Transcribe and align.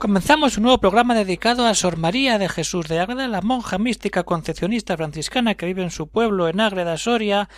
Comenzamos 0.00 0.56
un 0.56 0.62
nuevo 0.62 0.78
programa 0.78 1.14
dedicado 1.14 1.66
a 1.66 1.74
Sor 1.74 1.98
María 1.98 2.38
de 2.38 2.48
Jesús 2.48 2.88
de 2.88 3.00
Ágreda, 3.00 3.28
la 3.28 3.42
monja 3.42 3.76
mística 3.76 4.22
concepcionista 4.22 4.96
franciscana 4.96 5.56
que 5.56 5.66
vive 5.66 5.82
en 5.82 5.90
su 5.90 6.08
pueblo 6.08 6.48
en 6.48 6.58
Ágreda, 6.58 6.96
Soria, 6.96 7.50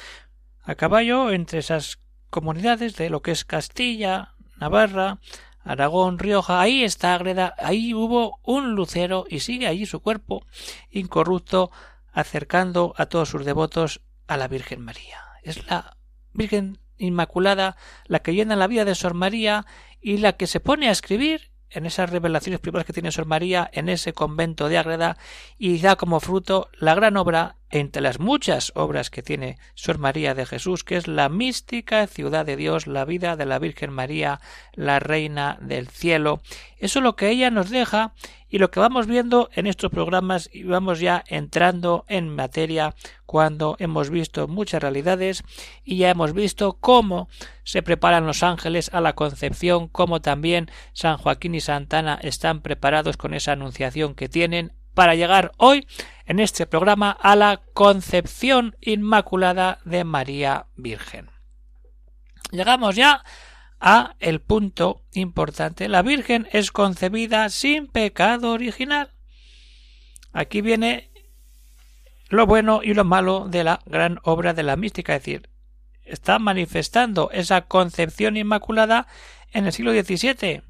a 0.60 0.74
caballo 0.74 1.30
entre 1.30 1.60
esas 1.60 2.00
comunidades 2.30 2.96
de 2.96 3.10
lo 3.10 3.22
que 3.22 3.30
es 3.30 3.44
Castilla, 3.44 4.34
Navarra, 4.56 5.20
Aragón, 5.62 6.18
Rioja, 6.18 6.60
ahí 6.60 6.82
está 6.82 7.14
Ágreda, 7.14 7.54
ahí 7.58 7.94
hubo 7.94 8.40
un 8.42 8.72
lucero 8.72 9.24
y 9.28 9.38
sigue 9.38 9.68
allí 9.68 9.86
su 9.86 10.00
cuerpo 10.00 10.44
incorrupto 10.90 11.70
acercando 12.12 12.92
a 12.96 13.06
todos 13.06 13.28
sus 13.28 13.44
devotos 13.44 14.00
a 14.26 14.36
la 14.36 14.48
Virgen 14.48 14.80
María. 14.80 15.20
Es 15.44 15.64
la 15.68 15.96
Virgen 16.32 16.80
Inmaculada 16.98 17.76
la 18.06 18.18
que 18.18 18.34
llena 18.34 18.56
la 18.56 18.66
vida 18.66 18.84
de 18.84 18.96
Sor 18.96 19.14
María 19.14 19.64
y 20.00 20.16
la 20.16 20.32
que 20.32 20.48
se 20.48 20.58
pone 20.58 20.88
a 20.88 20.92
escribir 20.92 21.51
en 21.74 21.86
esas 21.86 22.10
revelaciones 22.10 22.60
privadas 22.60 22.86
que 22.86 22.92
tiene 22.92 23.12
Sor 23.12 23.26
María 23.26 23.68
en 23.72 23.88
ese 23.88 24.12
convento 24.12 24.68
de 24.68 24.78
Ágreda 24.78 25.16
y 25.58 25.78
da 25.78 25.96
como 25.96 26.20
fruto 26.20 26.68
la 26.78 26.94
gran 26.94 27.16
obra 27.16 27.56
entre 27.72 28.02
las 28.02 28.20
muchas 28.20 28.70
obras 28.76 29.10
que 29.10 29.22
tiene 29.22 29.58
Sor 29.74 29.98
María 29.98 30.34
de 30.34 30.46
Jesús, 30.46 30.84
que 30.84 30.96
es 30.96 31.08
la 31.08 31.28
mística 31.28 32.06
ciudad 32.06 32.46
de 32.46 32.56
Dios, 32.56 32.86
la 32.86 33.04
vida 33.04 33.34
de 33.34 33.46
la 33.46 33.58
Virgen 33.58 33.90
María, 33.90 34.40
la 34.74 35.00
Reina 35.00 35.58
del 35.60 35.88
Cielo. 35.88 36.42
Eso 36.78 36.98
es 36.98 37.02
lo 37.02 37.16
que 37.16 37.30
ella 37.30 37.50
nos 37.50 37.70
deja 37.70 38.12
y 38.48 38.58
lo 38.58 38.70
que 38.70 38.80
vamos 38.80 39.06
viendo 39.06 39.48
en 39.54 39.66
estos 39.66 39.90
programas 39.90 40.50
y 40.52 40.64
vamos 40.64 41.00
ya 41.00 41.24
entrando 41.26 42.04
en 42.08 42.28
materia 42.28 42.94
cuando 43.24 43.76
hemos 43.78 44.10
visto 44.10 44.46
muchas 44.46 44.82
realidades 44.82 45.42
y 45.82 45.96
ya 45.96 46.10
hemos 46.10 46.34
visto 46.34 46.74
cómo 46.78 47.30
se 47.64 47.82
preparan 47.82 48.26
los 48.26 48.42
ángeles 48.42 48.92
a 48.92 49.00
la 49.00 49.14
concepción, 49.14 49.88
cómo 49.88 50.20
también 50.20 50.70
San 50.92 51.16
Joaquín 51.16 51.54
y 51.54 51.60
Santana 51.60 52.18
están 52.22 52.60
preparados 52.60 53.16
con 53.16 53.32
esa 53.32 53.52
anunciación 53.52 54.14
que 54.14 54.28
tienen 54.28 54.74
para 54.92 55.14
llegar 55.14 55.52
hoy 55.56 55.86
en 56.26 56.40
este 56.40 56.66
programa 56.66 57.10
a 57.10 57.36
la 57.36 57.62
concepción 57.74 58.76
inmaculada 58.80 59.78
de 59.84 60.04
María 60.04 60.66
Virgen. 60.76 61.30
Llegamos 62.50 62.96
ya 62.96 63.24
a 63.80 64.14
el 64.20 64.40
punto 64.40 65.02
importante. 65.12 65.88
La 65.88 66.02
Virgen 66.02 66.48
es 66.52 66.70
concebida 66.70 67.48
sin 67.48 67.88
pecado 67.88 68.52
original. 68.52 69.10
Aquí 70.32 70.60
viene 70.60 71.10
lo 72.28 72.46
bueno 72.46 72.80
y 72.82 72.94
lo 72.94 73.04
malo 73.04 73.48
de 73.48 73.64
la 73.64 73.80
gran 73.84 74.18
obra 74.22 74.54
de 74.54 74.62
la 74.62 74.76
mística, 74.76 75.16
es 75.16 75.22
decir, 75.22 75.50
está 76.04 76.38
manifestando 76.38 77.30
esa 77.32 77.62
concepción 77.62 78.36
inmaculada 78.36 79.06
en 79.52 79.66
el 79.66 79.72
siglo 79.72 79.92
XVII. 79.92 80.62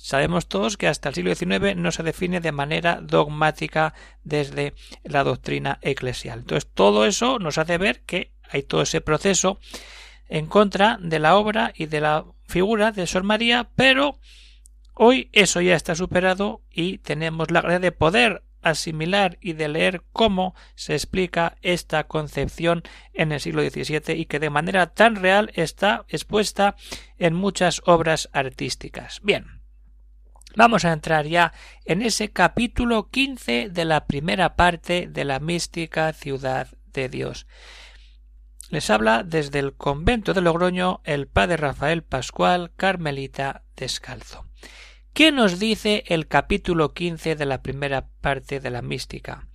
Sabemos 0.00 0.46
todos 0.46 0.76
que 0.76 0.86
hasta 0.86 1.08
el 1.08 1.16
siglo 1.16 1.34
XIX 1.34 1.74
no 1.76 1.90
se 1.90 2.04
define 2.04 2.40
de 2.40 2.52
manera 2.52 3.00
dogmática 3.02 3.94
desde 4.22 4.74
la 5.02 5.24
doctrina 5.24 5.80
eclesial. 5.82 6.38
Entonces, 6.38 6.70
todo 6.72 7.04
eso 7.04 7.40
nos 7.40 7.58
hace 7.58 7.78
ver 7.78 8.02
que 8.02 8.30
hay 8.48 8.62
todo 8.62 8.82
ese 8.82 9.00
proceso 9.00 9.58
en 10.28 10.46
contra 10.46 10.98
de 11.02 11.18
la 11.18 11.36
obra 11.36 11.72
y 11.74 11.86
de 11.86 12.00
la 12.00 12.24
figura 12.46 12.92
de 12.92 13.08
Sor 13.08 13.24
María, 13.24 13.70
pero 13.74 14.20
hoy 14.94 15.30
eso 15.32 15.60
ya 15.60 15.74
está 15.74 15.96
superado 15.96 16.62
y 16.70 16.98
tenemos 16.98 17.50
la 17.50 17.60
gracia 17.60 17.80
de 17.80 17.92
poder 17.92 18.44
asimilar 18.62 19.36
y 19.40 19.54
de 19.54 19.68
leer 19.68 20.04
cómo 20.12 20.54
se 20.76 20.94
explica 20.94 21.56
esta 21.60 22.04
concepción 22.04 22.84
en 23.14 23.32
el 23.32 23.40
siglo 23.40 23.62
XVII 23.62 24.14
y 24.14 24.26
que 24.26 24.38
de 24.38 24.50
manera 24.50 24.94
tan 24.94 25.16
real 25.16 25.50
está 25.54 26.04
expuesta 26.08 26.76
en 27.18 27.34
muchas 27.34 27.82
obras 27.84 28.30
artísticas. 28.32 29.20
Bien, 29.22 29.57
vamos 30.58 30.84
a 30.84 30.92
entrar 30.92 31.24
ya 31.28 31.52
en 31.84 32.02
ese 32.02 32.32
capítulo 32.32 33.10
quince 33.10 33.68
de 33.70 33.84
la 33.84 34.06
primera 34.06 34.56
parte 34.56 35.06
de 35.06 35.24
la 35.24 35.38
mística 35.38 36.12
ciudad 36.12 36.66
de 36.92 37.08
Dios. 37.08 37.46
Les 38.68 38.90
habla 38.90 39.22
desde 39.22 39.60
el 39.60 39.76
convento 39.76 40.34
de 40.34 40.40
Logroño 40.40 41.00
el 41.04 41.28
padre 41.28 41.58
Rafael 41.58 42.02
Pascual, 42.02 42.72
carmelita 42.74 43.62
descalzo. 43.76 44.46
¿Qué 45.12 45.30
nos 45.30 45.60
dice 45.60 46.02
el 46.08 46.26
capítulo 46.26 46.92
quince 46.92 47.36
de 47.36 47.46
la 47.46 47.62
primera 47.62 48.08
parte 48.20 48.58
de 48.58 48.70
la 48.70 48.82
mística? 48.82 49.46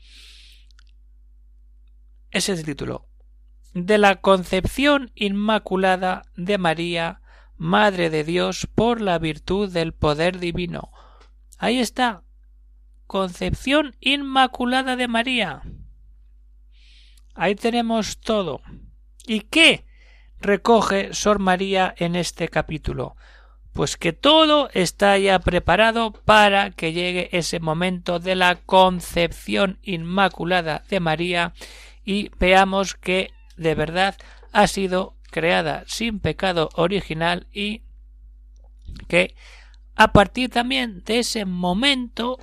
Es 2.32 2.48
el 2.48 2.64
título 2.64 3.10
de 3.74 3.98
la 3.98 4.22
concepción 4.22 5.12
inmaculada 5.16 6.22
de 6.38 6.58
María, 6.58 7.20
Madre 7.64 8.10
de 8.10 8.26
Dios, 8.26 8.68
por 8.76 9.00
la 9.00 9.18
virtud 9.20 9.72
del 9.72 9.94
poder 9.94 10.38
divino. 10.38 10.92
Ahí 11.58 11.80
está. 11.80 12.24
Concepción 13.08 13.96
inmaculada 14.02 14.98
de 14.98 15.08
María. 15.08 15.62
Ahí 17.36 17.56
tenemos 17.56 18.20
todo. 18.20 18.60
¿Y 19.26 19.40
qué 19.40 19.86
recoge 20.42 21.14
Sor 21.14 21.40
María 21.40 21.96
en 21.98 22.18
este 22.18 22.50
capítulo? 22.50 23.16
Pues 23.72 23.96
que 23.96 24.12
todo 24.12 24.70
está 24.74 25.18
ya 25.18 25.40
preparado 25.40 26.12
para 26.12 26.72
que 26.72 26.92
llegue 26.92 27.30
ese 27.32 27.62
momento 27.62 28.20
de 28.20 28.36
la 28.36 28.56
concepción 28.58 29.80
inmaculada 29.84 30.84
de 30.90 31.00
María 31.00 31.54
y 32.04 32.30
veamos 32.38 32.96
que 32.96 33.32
de 33.56 33.74
verdad 33.74 34.18
ha 34.52 34.68
sido 34.68 35.16
creada 35.34 35.84
sin 35.88 36.20
pecado 36.20 36.70
original 36.76 37.48
y 37.52 37.82
que 39.10 39.36
a 39.96 40.14
partir 40.14 40.50
también 40.50 41.04
de 41.04 41.20
ese 41.20 41.44
momento 41.44 42.40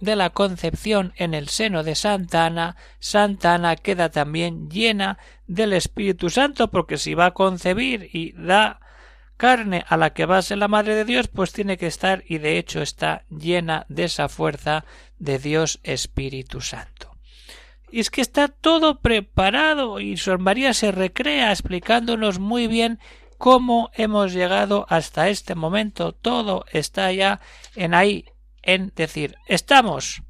de 0.00 0.16
la 0.16 0.30
concepción 0.30 1.12
en 1.16 1.34
el 1.34 1.48
seno 1.48 1.84
de 1.84 1.94
Santa 1.94 2.46
Ana, 2.46 2.76
Santa 2.98 3.54
Ana 3.54 3.76
queda 3.76 4.10
también 4.10 4.68
llena 4.68 5.18
del 5.46 5.72
Espíritu 5.72 6.30
Santo, 6.30 6.70
porque 6.70 6.98
si 6.98 7.14
va 7.14 7.26
a 7.26 7.34
concebir 7.34 8.10
y 8.12 8.32
da 8.32 8.80
carne 9.36 9.84
a 9.88 9.96
la 9.96 10.10
que 10.10 10.26
va 10.26 10.38
a 10.38 10.42
ser 10.42 10.58
la 10.58 10.68
Madre 10.68 10.94
de 10.94 11.04
Dios, 11.04 11.28
pues 11.28 11.52
tiene 11.52 11.76
que 11.76 11.86
estar 11.86 12.24
y 12.26 12.38
de 12.38 12.58
hecho 12.58 12.82
está 12.82 13.24
llena 13.30 13.86
de 13.88 14.04
esa 14.04 14.28
fuerza 14.28 14.84
de 15.18 15.38
Dios 15.38 15.80
Espíritu 15.82 16.60
Santo. 16.60 17.13
Y 17.94 18.00
es 18.00 18.10
que 18.10 18.22
está 18.22 18.48
todo 18.48 18.98
preparado 18.98 20.00
y 20.00 20.16
Sor 20.16 20.40
María 20.40 20.74
se 20.74 20.90
recrea 20.90 21.52
explicándonos 21.52 22.40
muy 22.40 22.66
bien 22.66 22.98
cómo 23.38 23.92
hemos 23.94 24.32
llegado 24.32 24.84
hasta 24.88 25.28
este 25.28 25.54
momento. 25.54 26.10
Todo 26.10 26.64
está 26.72 27.12
ya 27.12 27.40
en 27.76 27.94
ahí, 27.94 28.24
en 28.62 28.92
decir, 28.96 29.36
estamos 29.46 30.24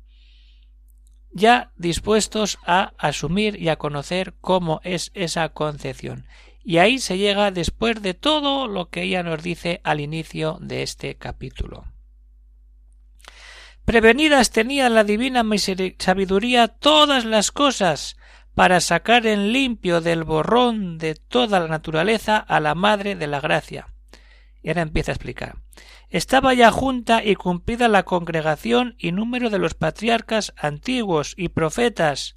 ya 1.33 1.73
dispuestos 1.77 2.59
a 2.67 2.93
asumir 2.99 3.59
y 3.59 3.71
a 3.71 3.77
conocer 3.77 4.35
cómo 4.43 4.83
es 4.85 5.11
esa 5.15 5.49
concepción. 5.49 6.27
Y 6.63 6.77
ahí 6.77 6.99
se 6.99 7.17
llega 7.17 7.51
después 7.51 8.03
de 8.03 8.13
todo 8.13 8.69
lo 8.69 8.91
que 8.91 9.05
ella 9.05 9.23
nos 9.23 9.43
dice 9.43 9.81
al 9.85 10.01
inicio 10.01 10.59
de 10.61 10.83
este 10.83 11.15
capítulo. 11.15 11.94
Prevenidas 13.85 14.51
tenía 14.51 14.89
la 14.89 15.05
divina 15.05 15.45
sabiduría 15.99 16.69
todas 16.69 17.25
las 17.27 17.53
cosas 17.53 18.17
para 18.55 18.81
sacar 18.81 19.27
en 19.27 19.53
limpio 19.53 20.01
del 20.01 20.25
borrón 20.25 20.97
de 20.97 21.15
toda 21.15 21.61
la 21.61 21.69
naturaleza 21.69 22.39
a 22.39 22.61
la 22.61 22.75
Madre 22.75 23.15
de 23.15 23.27
la 23.27 23.41
Gracia. 23.41 23.89
Y 24.63 24.69
ahora 24.69 24.83
empieza 24.83 25.13
a 25.13 25.15
explicar. 25.15 25.57
Estaba 26.09 26.55
ya 26.55 26.71
junta 26.71 27.23
y 27.23 27.35
cumplida 27.35 27.89
la 27.89 28.05
congregación 28.05 28.95
y 28.99 29.13
número 29.13 29.51
de 29.51 29.59
los 29.59 29.75
patriarcas 29.75 30.55
antiguos 30.57 31.35
y 31.37 31.49
profetas. 31.49 32.37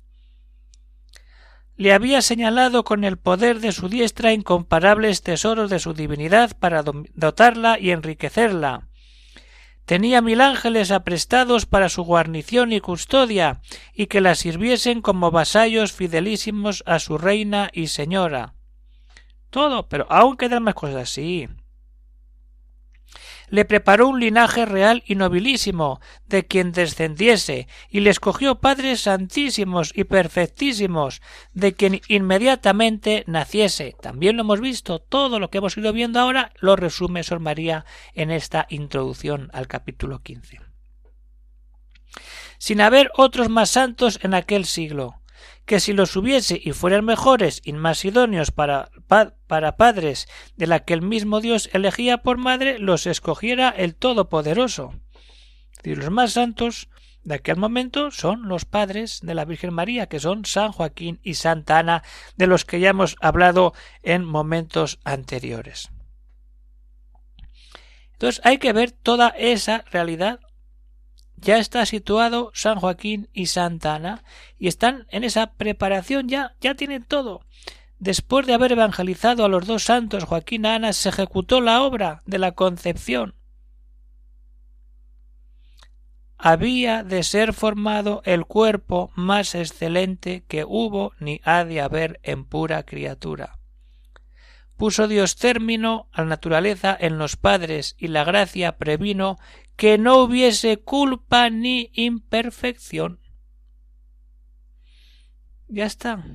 Le 1.77 1.93
había 1.93 2.21
señalado 2.21 2.83
con 2.83 3.03
el 3.03 3.17
poder 3.17 3.59
de 3.59 3.71
su 3.71 3.87
diestra 3.87 4.33
incomparables 4.33 5.21
tesoros 5.21 5.69
de 5.69 5.79
su 5.79 5.93
divinidad 5.93 6.57
para 6.57 6.83
dotarla 6.83 7.79
y 7.79 7.91
enriquecerla. 7.91 8.89
Tenía 9.87 10.21
mil 10.21 10.41
ángeles 10.41 10.91
aprestados 10.91 11.65
para 11.65 11.87
su 11.87 12.03
guarnición 12.03 12.73
y 12.73 12.81
custodia, 12.81 13.61
y 13.93 14.07
que 14.07 14.19
la 14.19 14.35
sirviesen 14.35 15.01
como 15.01 15.31
vasallos 15.31 15.93
fidelísimos 15.93 16.83
a 16.85 16.99
su 16.99 17.17
reina 17.17 17.69
y 17.71 17.87
señora. 17.87 18.53
Todo, 19.49 19.87
pero 19.87 20.05
aún 20.09 20.35
quedan 20.35 20.63
más 20.63 20.73
cosas 20.73 21.03
así. 21.03 21.47
Le 23.49 23.65
preparó 23.65 24.07
un 24.07 24.19
linaje 24.19 24.65
real 24.65 25.03
y 25.05 25.15
nobilísimo, 25.15 25.99
de 26.27 26.45
quien 26.45 26.71
descendiese, 26.71 27.67
y 27.89 28.01
le 28.01 28.09
escogió 28.09 28.59
padres 28.59 29.01
santísimos 29.01 29.91
y 29.95 30.03
perfectísimos, 30.03 31.21
de 31.53 31.73
quien 31.73 32.01
inmediatamente 32.07 33.23
naciese. 33.27 33.95
También 34.01 34.35
lo 34.37 34.43
hemos 34.43 34.59
visto, 34.59 34.99
todo 34.99 35.39
lo 35.39 35.49
que 35.49 35.59
hemos 35.59 35.77
ido 35.77 35.93
viendo 35.93 36.19
ahora 36.19 36.51
lo 36.59 36.75
resume 36.75 37.23
Sor 37.23 37.39
María 37.39 37.85
en 38.13 38.31
esta 38.31 38.67
introducción 38.69 39.49
al 39.53 39.67
capítulo 39.67 40.21
quince. 40.21 40.59
Sin 42.57 42.81
haber 42.81 43.11
otros 43.15 43.49
más 43.49 43.69
santos 43.69 44.19
en 44.23 44.33
aquel 44.33 44.65
siglo, 44.65 45.21
que 45.65 45.79
si 45.79 45.93
los 45.93 46.15
hubiese 46.15 46.59
y 46.63 46.71
fueran 46.71 47.05
mejores 47.05 47.61
y 47.63 47.73
más 47.73 48.03
idóneos 48.05 48.51
para, 48.51 48.89
para 49.07 49.77
padres 49.77 50.27
de 50.55 50.67
la 50.67 50.81
que 50.81 50.93
el 50.93 51.01
mismo 51.01 51.41
Dios 51.41 51.69
elegía 51.73 52.19
por 52.19 52.37
madre, 52.37 52.79
los 52.79 53.05
escogiera 53.07 53.69
el 53.69 53.95
Todopoderoso. 53.95 54.93
Y 55.83 55.95
los 55.95 56.09
más 56.09 56.33
santos 56.33 56.89
de 57.23 57.35
aquel 57.35 57.57
momento 57.57 58.09
son 58.11 58.47
los 58.47 58.63
padres 58.63 59.19
de 59.21 59.35
la 59.35 59.43
Virgen 59.43 59.73
María, 59.73 60.07
que 60.07 60.19
son 60.19 60.45
San 60.45 60.71
Joaquín 60.71 61.19
y 61.23 61.33
Santa 61.33 61.79
Ana, 61.79 62.03
de 62.37 62.47
los 62.47 62.63
que 62.63 62.79
ya 62.79 62.89
hemos 62.89 63.17
hablado 63.19 63.73
en 64.01 64.23
momentos 64.23 64.99
anteriores. 65.03 65.89
Entonces 68.13 68.41
hay 68.45 68.57
que 68.57 68.73
ver 68.73 68.91
toda 68.91 69.29
esa 69.37 69.83
realidad 69.91 70.39
ya 71.37 71.57
está 71.57 71.85
situado 71.85 72.51
San 72.53 72.79
Joaquín 72.79 73.29
y 73.31 73.45
Santa 73.45 73.95
Ana 73.95 74.23
y 74.57 74.67
están 74.67 75.05
en 75.09 75.23
esa 75.23 75.53
preparación 75.53 76.27
ya, 76.27 76.55
ya 76.59 76.75
tienen 76.75 77.03
todo. 77.03 77.41
Después 77.99 78.45
de 78.45 78.53
haber 78.53 78.73
evangelizado 78.73 79.45
a 79.45 79.49
los 79.49 79.65
dos 79.65 79.83
santos 79.83 80.25
Joaquín 80.25 80.65
y 80.65 80.67
Ana, 80.67 80.93
se 80.93 81.09
ejecutó 81.09 81.61
la 81.61 81.81
obra 81.81 82.21
de 82.25 82.39
la 82.39 82.51
concepción. 82.51 83.35
Había 86.37 87.03
de 87.03 87.23
ser 87.23 87.53
formado 87.53 88.21
el 88.25 88.45
cuerpo 88.45 89.11
más 89.15 89.55
excelente 89.55 90.43
que 90.47 90.65
hubo 90.65 91.13
ni 91.19 91.41
ha 91.43 91.65
de 91.65 91.81
haber 91.81 92.19
en 92.21 92.45
pura 92.45 92.83
criatura. 92.83 93.57
Puso 94.75 95.07
Dios 95.07 95.35
término 95.35 96.07
a 96.11 96.21
la 96.21 96.27
naturaleza 96.27 96.95
en 96.99 97.17
los 97.17 97.35
padres 97.35 97.95
y 97.97 98.09
la 98.09 98.23
gracia 98.23 98.77
previno 98.77 99.39
que 99.77 99.99
no 99.99 100.17
hubiese 100.17 100.77
culpa 100.77 101.49
ni 101.49 101.91
imperfección. 101.93 103.21
Ya 105.67 105.85
está. 105.85 106.25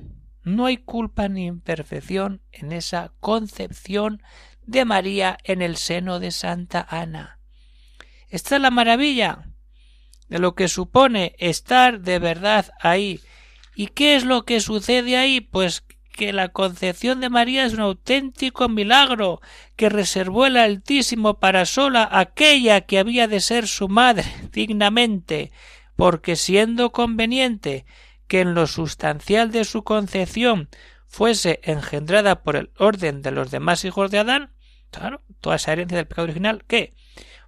No 0.43 0.65
hay 0.65 0.77
culpa 0.77 1.27
ni 1.27 1.45
imperfección 1.45 2.41
en 2.51 2.71
esa 2.71 3.13
concepción 3.19 4.23
de 4.65 4.85
María 4.85 5.37
en 5.43 5.61
el 5.61 5.75
seno 5.75 6.19
de 6.19 6.31
Santa 6.31 6.87
Ana. 6.89 7.39
Esta 8.29 8.55
es 8.55 8.61
la 8.61 8.71
maravilla 8.71 9.49
de 10.29 10.39
lo 10.39 10.55
que 10.55 10.69
supone 10.69 11.35
estar 11.37 11.99
de 11.99 12.19
verdad 12.19 12.71
ahí. 12.79 13.19
¿Y 13.75 13.87
qué 13.87 14.15
es 14.15 14.23
lo 14.23 14.45
que 14.45 14.61
sucede 14.61 15.17
ahí? 15.17 15.41
Pues 15.41 15.83
que 16.13 16.31
la 16.31 16.49
concepción 16.49 17.19
de 17.19 17.29
María 17.29 17.65
es 17.65 17.73
un 17.73 17.81
auténtico 17.81 18.69
milagro 18.69 19.41
que 19.75 19.89
reservó 19.89 20.45
el 20.45 20.55
Altísimo 20.55 21.39
para 21.39 21.65
sola 21.65 22.07
aquella 22.09 22.81
que 22.81 22.99
había 22.99 23.27
de 23.27 23.41
ser 23.41 23.67
su 23.67 23.89
madre 23.89 24.25
dignamente, 24.53 25.51
porque 25.97 26.37
siendo 26.37 26.91
conveniente 26.91 27.85
que 28.27 28.41
en 28.41 28.53
lo 28.53 28.67
sustancial 28.67 29.51
de 29.51 29.65
su 29.65 29.83
concepción 29.83 30.69
fuese 31.07 31.59
engendrada 31.63 32.43
por 32.43 32.55
el 32.55 32.71
orden 32.77 33.21
de 33.21 33.31
los 33.31 33.51
demás 33.51 33.83
hijos 33.83 34.09
de 34.09 34.19
Adán, 34.19 34.53
claro, 34.91 35.21
toda 35.41 35.57
esa 35.57 35.73
herencia 35.73 35.97
del 35.97 36.07
pecado 36.07 36.25
original, 36.25 36.63
que 36.65 36.93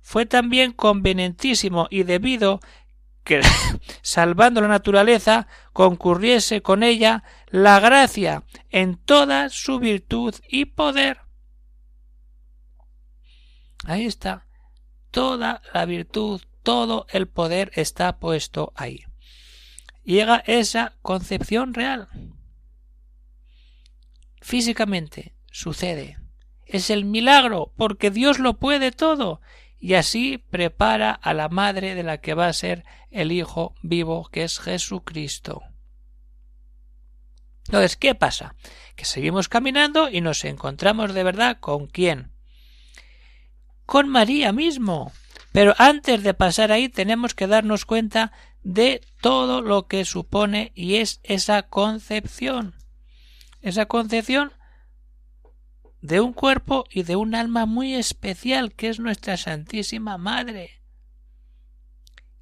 fue 0.02 0.26
también 0.26 0.72
convenientísimo 0.72 1.88
y 1.90 2.04
debido 2.04 2.60
que, 3.24 3.42
salvando 4.02 4.62
la 4.62 4.68
naturaleza, 4.68 5.48
concurriese 5.74 6.62
con 6.62 6.84
ella 6.84 7.24
la 7.56 7.80
gracia 7.80 8.44
en 8.70 8.98
toda 8.98 9.48
su 9.48 9.80
virtud 9.80 10.36
y 10.50 10.66
poder. 10.66 11.20
Ahí 13.86 14.06
está. 14.06 14.46
Toda 15.10 15.62
la 15.74 15.86
virtud, 15.86 16.42
todo 16.64 17.08
el 17.12 17.30
poder 17.30 17.72
está 17.76 18.20
puesto 18.20 18.74
ahí. 18.76 19.06
Llega 20.04 20.44
esa 20.46 20.98
concepción 21.02 21.74
real. 21.74 22.10
Físicamente 24.42 25.34
sucede. 25.50 26.18
Es 26.66 26.90
el 26.90 27.06
milagro, 27.06 27.72
porque 27.78 28.12
Dios 28.12 28.38
lo 28.38 28.60
puede 28.60 28.92
todo 28.92 29.40
y 29.80 29.94
así 29.94 30.40
prepara 30.40 31.12
a 31.12 31.34
la 31.34 31.48
madre 31.48 31.96
de 31.96 32.04
la 32.04 32.18
que 32.18 32.34
va 32.34 32.48
a 32.48 32.54
ser 32.54 32.84
el 33.12 33.32
Hijo 33.32 33.76
vivo, 33.82 34.28
que 34.30 34.44
es 34.44 34.60
Jesucristo. 34.60 35.64
Entonces, 37.66 37.98
¿qué 37.98 38.16
pasa? 38.16 38.56
Que 38.96 39.06
seguimos 39.06 39.50
caminando 39.50 40.10
y 40.10 40.22
nos 40.22 40.46
encontramos 40.46 41.14
de 41.14 41.24
verdad 41.24 41.58
con 41.60 41.88
quién? 41.88 42.32
Con 43.86 44.08
María 44.10 44.52
mismo. 44.52 45.12
Pero 45.52 45.74
antes 45.78 46.24
de 46.24 46.34
pasar 46.34 46.72
ahí 46.72 46.90
tenemos 46.90 47.34
que 47.34 47.48
darnos 47.48 47.86
cuenta 47.86 48.32
de 48.64 49.02
todo 49.22 49.62
lo 49.62 49.88
que 49.88 50.06
supone 50.06 50.72
y 50.76 50.96
es 50.96 51.20
esa 51.24 51.64
concepción. 51.64 52.76
Esa 53.62 53.86
concepción 53.86 54.52
de 56.02 56.20
un 56.20 56.34
cuerpo 56.34 56.86
y 56.90 57.04
de 57.04 57.16
un 57.16 57.34
alma 57.34 57.66
muy 57.66 57.96
especial 57.96 58.74
que 58.74 58.90
es 58.90 59.00
nuestra 59.00 59.38
Santísima 59.38 60.18
Madre. 60.18 60.82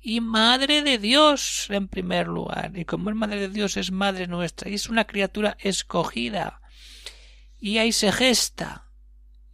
Y 0.06 0.20
Madre 0.20 0.82
de 0.82 0.98
Dios 0.98 1.68
en 1.70 1.88
primer 1.88 2.28
lugar. 2.28 2.78
Y 2.78 2.84
como 2.84 3.10
es 3.10 3.16
Madre 3.16 3.40
de 3.40 3.48
Dios 3.48 3.78
es 3.78 3.90
Madre 3.90 4.28
nuestra 4.28 4.70
y 4.70 4.74
es 4.74 4.90
una 4.90 5.06
criatura 5.06 5.56
escogida. 5.62 6.60
Y 7.58 7.78
ahí 7.78 7.94
se 7.94 8.12
gesta 8.12 8.90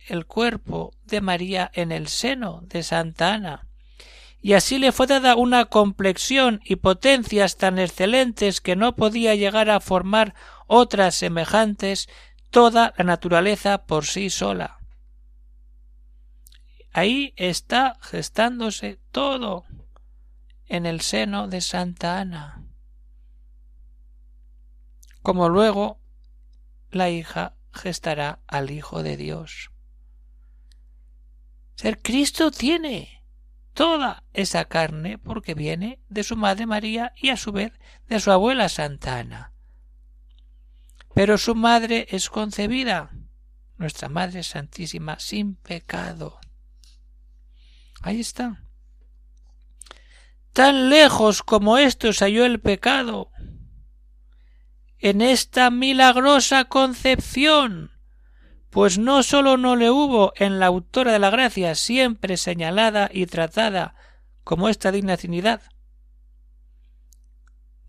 el 0.07 0.25
cuerpo 0.25 0.92
de 1.06 1.22
María 1.22 1.69
en 1.75 1.92
el 1.92 2.07
seno 2.07 2.62
de 2.63 2.81
Santa 2.81 3.36
Ana. 3.36 3.68
Y 4.42 4.54
así 4.54 4.80
le 4.80 4.92
fue 4.92 5.06
dada 5.06 5.36
una 5.36 5.66
complexión 5.66 6.62
y 6.66 6.78
potencias 6.78 7.57
tan 7.57 7.78
excelentes 7.78 8.60
que 8.60 8.75
no 8.75 8.95
podía 8.95 9.36
llegar 9.36 9.69
a 9.69 9.80
formar 9.80 10.33
otras 10.66 11.14
semejantes 11.14 12.09
toda 12.50 12.95
la 12.97 13.04
naturaleza 13.04 13.85
por 13.85 14.07
sí 14.07 14.31
sola. 14.31 14.80
Ahí 16.92 17.33
está 17.35 18.00
gestándose 18.02 19.00
todo 19.12 19.66
en 20.69 20.85
el 20.85 21.02
seno 21.02 21.47
de 21.47 21.61
Santa 21.61 22.19
Ana. 22.19 22.64
Como 25.21 25.49
luego 25.49 25.99
la 26.92 27.09
hija 27.09 27.56
gestará 27.73 28.40
al 28.47 28.71
Hijo 28.71 29.04
de 29.04 29.18
Dios. 29.18 29.71
Ser 31.76 32.02
Cristo 32.02 32.52
tiene 32.52 33.23
toda 33.73 34.23
esa 34.33 34.66
carne 34.66 35.18
porque 35.18 35.56
viene 35.56 35.99
de 36.09 36.23
su 36.23 36.35
madre 36.35 36.66
María 36.66 37.14
y 37.16 37.30
a 37.30 37.38
su 37.38 37.52
vez 37.52 37.73
de 38.07 38.19
su 38.19 38.31
abuela 38.31 38.69
Santa 38.69 39.19
Ana. 39.19 39.54
Pero 41.14 41.38
su 41.38 41.56
madre 41.56 42.07
es 42.09 42.30
concebida, 42.30 43.11
nuestra 43.78 44.09
Madre 44.09 44.44
Santísima, 44.44 45.19
sin 45.19 45.56
pecado. 45.56 46.40
Ahí 48.02 48.19
está. 48.19 48.69
Tan 50.53 50.89
lejos 50.89 51.44
como 51.44 51.77
esto 51.77 52.11
se 52.13 52.25
halló 52.25 52.45
el 52.45 52.59
pecado, 52.59 53.31
en 54.99 55.21
esta 55.21 55.69
milagrosa 55.69 56.65
concepción, 56.65 57.91
pues 58.69 58.97
no 58.97 59.23
sólo 59.23 59.57
no 59.57 59.75
le 59.75 59.89
hubo 59.89 60.33
en 60.35 60.59
la 60.59 60.68
autora 60.68 61.13
de 61.13 61.19
la 61.19 61.29
gracia 61.29 61.73
siempre 61.75 62.35
señalada 62.35 63.09
y 63.11 63.25
tratada 63.25 63.95
como 64.44 64.68
esta 64.68 64.91
digna 64.91 65.15
Trinidad, 65.15 65.61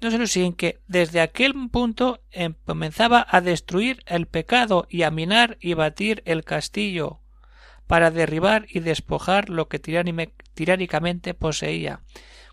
no 0.00 0.10
solo 0.10 0.26
sin 0.26 0.54
que 0.54 0.80
desde 0.86 1.20
aquel 1.20 1.54
punto 1.70 2.22
em, 2.30 2.54
comenzaba 2.64 3.26
a 3.28 3.40
destruir 3.40 4.02
el 4.06 4.26
pecado 4.26 4.86
y 4.88 5.02
a 5.02 5.10
minar 5.10 5.58
y 5.60 5.74
batir 5.74 6.22
el 6.24 6.44
castillo 6.44 7.20
para 7.86 8.10
derribar 8.10 8.66
y 8.70 8.80
despojar 8.80 9.50
lo 9.50 9.68
que 9.68 9.78
tiránicamente 9.80 11.34
poseía. 11.34 12.00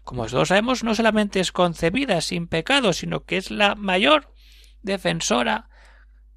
Como 0.07 0.25
todos 0.25 0.47
sabemos, 0.47 0.85
no 0.85 0.95
solamente 0.95 1.41
es 1.41 1.51
concebida 1.51 2.21
sin 2.21 2.47
pecado, 2.47 2.93
sino 2.93 3.25
que 3.25 3.35
es 3.35 3.51
la 3.51 3.75
mayor 3.75 4.33
defensora 4.81 5.69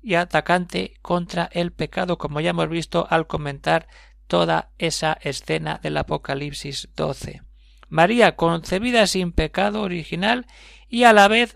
y 0.02 0.14
atacante 0.14 0.94
contra 1.02 1.48
el 1.52 1.70
pecado, 1.70 2.18
como 2.18 2.40
ya 2.40 2.50
hemos 2.50 2.68
visto 2.68 3.06
al 3.08 3.28
comentar 3.28 3.86
toda 4.26 4.72
esa 4.78 5.16
escena 5.22 5.78
del 5.80 5.98
Apocalipsis 5.98 6.88
12. 6.96 7.42
María 7.88 8.34
concebida 8.34 9.06
sin 9.06 9.30
pecado 9.30 9.82
original 9.82 10.46
y 10.88 11.04
a 11.04 11.12
la 11.12 11.28
vez 11.28 11.54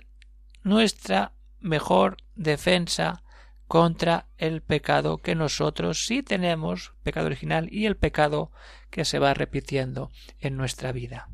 nuestra 0.63 1.33
mejor 1.59 2.19
defensa 2.37 3.25
contra 3.67 4.29
el 4.39 4.63
pecado 4.63 5.19
que 5.19 5.35
nosotros 5.35 6.07
sí 6.07 6.23
tenemos, 6.23 6.95
pecado 7.03 7.27
original 7.27 7.67
y 7.73 7.87
el 7.87 7.97
pecado 7.97 8.53
que 8.91 9.05
se 9.05 9.19
va 9.19 9.35
repitiendo 9.35 10.13
en 10.39 10.57
nuestra 10.57 10.93
vida. 10.93 11.34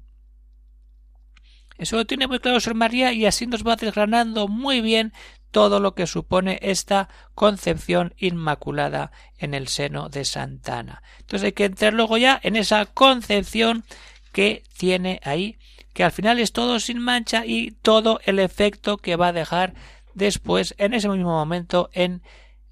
Eso 1.80 1.96
lo 1.96 2.04
tiene 2.04 2.26
muy 2.26 2.40
claro 2.40 2.60
Sor 2.60 2.75
María 2.75 3.14
y 3.14 3.25
así 3.25 3.46
nos 3.46 3.66
va 3.66 3.75
desgranando 3.75 4.49
muy 4.49 4.82
bien 4.82 5.14
todo 5.50 5.80
lo 5.80 5.94
que 5.94 6.06
supone 6.06 6.58
esta 6.60 7.08
concepción 7.34 8.14
inmaculada 8.18 9.12
en 9.38 9.54
el 9.54 9.66
seno 9.66 10.10
de 10.10 10.26
Santana. 10.26 11.02
Entonces 11.20 11.46
hay 11.46 11.52
que 11.52 11.64
entrar 11.64 11.94
luego 11.94 12.18
ya 12.18 12.38
en 12.42 12.56
esa 12.56 12.84
concepción 12.84 13.84
que 14.30 14.62
tiene 14.76 15.20
ahí, 15.25 15.56
que 15.94 16.04
al 16.04 16.12
final 16.12 16.38
es 16.38 16.52
todo 16.52 16.80
sin 16.80 16.99
mancha 16.99 17.46
y 17.46 17.70
todo 17.70 18.20
el 18.26 18.40
efecto 18.40 18.99
que 18.99 19.16
va 19.16 19.28
a 19.28 19.32
dejar 19.32 19.72
después, 20.12 20.75
en 20.76 20.92
ese 20.92 21.08
mismo 21.08 21.30
momento, 21.30 21.88
en 21.94 22.22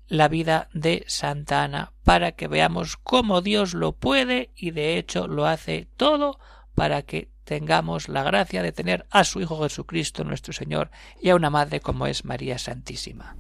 la 0.06 0.28
vida 0.28 0.68
de 0.74 1.04
Santa 1.08 1.64
Ana, 1.64 1.94
para 2.04 2.32
que 2.32 2.46
veamos 2.46 2.98
cómo 2.98 3.40
Dios 3.40 3.72
lo 3.72 3.92
puede 3.92 4.50
y 4.54 4.72
de 4.72 4.98
hecho 4.98 5.28
lo 5.28 5.46
hace 5.46 5.88
todo 5.96 6.38
para 6.74 7.00
que 7.00 7.30
tengamos 7.49 8.11
la 8.11 8.23
gracia 8.23 8.62
de 8.62 8.73
tener 8.73 9.07
a 9.11 9.25
su 9.25 9.40
Hijo 9.40 9.62
Jesucristo 9.62 10.23
nuestro 10.23 10.52
Señor 10.52 10.90
y 11.19 11.31
a 11.31 11.35
una 11.35 11.49
Madre 11.49 11.81
como 11.81 12.07
es 12.07 12.26
María 12.26 12.59
Santísima. 12.59 13.37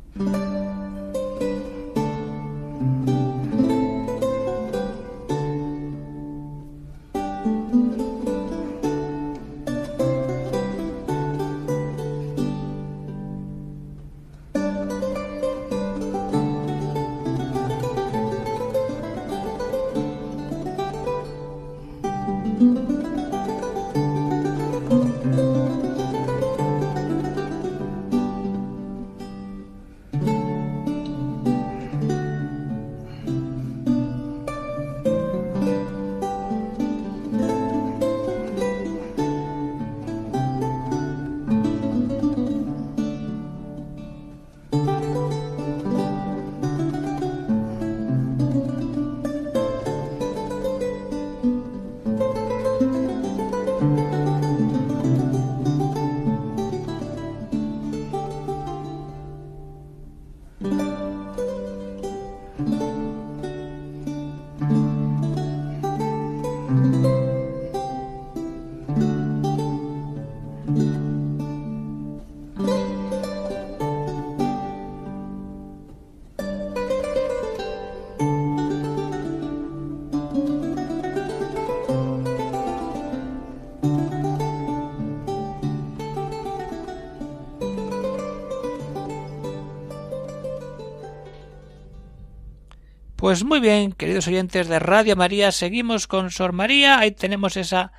Pues 93.18 93.42
muy 93.42 93.58
bien, 93.58 93.90
queridos 93.90 94.28
oyentes 94.28 94.68
de 94.68 94.78
Radio 94.78 95.16
María, 95.16 95.50
seguimos 95.50 96.06
con 96.06 96.30
Sor 96.30 96.52
María, 96.52 97.00
ahí 97.00 97.10
tenemos 97.10 97.56
esa 97.56 97.90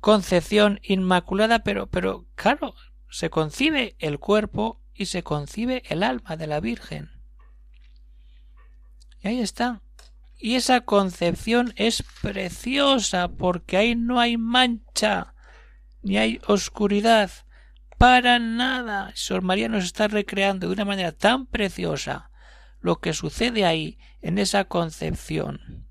concepción 0.00 0.80
inmaculada, 0.82 1.58
pero, 1.58 1.88
pero 1.88 2.24
claro, 2.36 2.74
se 3.10 3.28
concibe 3.28 3.96
el 3.98 4.18
cuerpo 4.18 4.80
y 4.94 5.04
se 5.06 5.22
concibe 5.22 5.82
el 5.90 6.02
alma 6.02 6.38
de 6.38 6.46
la 6.46 6.58
Virgen. 6.58 7.10
Y 9.20 9.28
ahí 9.28 9.40
está. 9.40 9.82
Y 10.38 10.54
esa 10.54 10.80
concepción 10.86 11.74
es 11.76 12.02
preciosa 12.22 13.28
porque 13.28 13.76
ahí 13.76 13.94
no 13.94 14.20
hay 14.20 14.38
mancha, 14.38 15.34
ni 16.00 16.16
hay 16.16 16.40
oscuridad, 16.46 17.30
para 17.98 18.38
nada. 18.38 19.12
Sor 19.14 19.42
María 19.42 19.68
nos 19.68 19.84
está 19.84 20.08
recreando 20.08 20.68
de 20.68 20.72
una 20.72 20.86
manera 20.86 21.12
tan 21.12 21.44
preciosa 21.44 22.29
lo 22.80 23.00
que 23.00 23.12
sucede 23.12 23.64
ahí, 23.64 23.98
en 24.20 24.38
esa 24.38 24.64
concepción. 24.64 25.86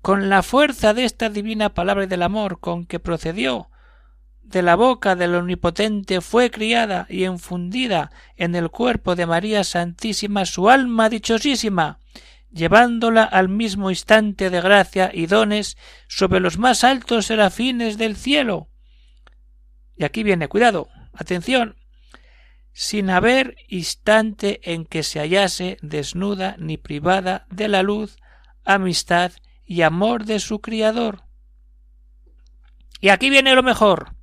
Con 0.00 0.28
la 0.28 0.42
fuerza 0.42 0.94
de 0.94 1.04
esta 1.04 1.30
divina 1.30 1.74
palabra 1.74 2.06
del 2.06 2.22
amor 2.22 2.60
con 2.60 2.84
que 2.86 3.00
procedió 3.00 3.70
de 4.44 4.62
la 4.62 4.76
boca 4.76 5.16
del 5.16 5.34
Omnipotente 5.34 6.20
fue 6.20 6.50
criada 6.50 7.06
y 7.08 7.24
enfundida 7.24 8.10
en 8.36 8.54
el 8.54 8.70
cuerpo 8.70 9.16
de 9.16 9.26
María 9.26 9.64
Santísima 9.64 10.44
su 10.44 10.68
alma 10.68 11.08
dichosísima, 11.08 11.98
llevándola 12.52 13.24
al 13.24 13.48
mismo 13.48 13.90
instante 13.90 14.50
de 14.50 14.60
gracia 14.60 15.10
y 15.12 15.26
dones 15.26 15.76
sobre 16.06 16.40
los 16.40 16.58
más 16.58 16.84
altos 16.84 17.26
serafines 17.26 17.96
del 17.96 18.16
cielo. 18.16 18.68
Y 19.96 20.04
aquí 20.04 20.22
viene, 20.22 20.48
cuidado, 20.48 20.88
atención, 21.14 21.76
sin 22.74 23.08
haber 23.08 23.56
instante 23.68 24.60
en 24.70 24.84
que 24.84 25.02
se 25.02 25.20
hallase 25.20 25.78
desnuda 25.80 26.56
ni 26.58 26.76
privada 26.76 27.46
de 27.50 27.68
la 27.68 27.82
luz, 27.82 28.18
amistad 28.64 29.32
y 29.64 29.80
amor 29.80 30.26
de 30.26 30.40
su 30.40 30.60
Criador. 30.60 31.22
Y 33.00 33.08
aquí 33.08 33.30
viene 33.30 33.54
lo 33.54 33.62
mejor 33.62 34.14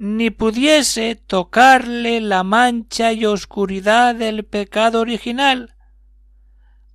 ni 0.00 0.30
pudiese 0.30 1.14
tocarle 1.14 2.22
la 2.22 2.42
mancha 2.42 3.12
y 3.12 3.26
oscuridad 3.26 4.14
del 4.14 4.46
pecado 4.46 4.98
original, 4.98 5.76